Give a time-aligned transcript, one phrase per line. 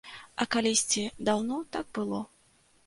[0.41, 2.25] А калісьці, даўно, так было.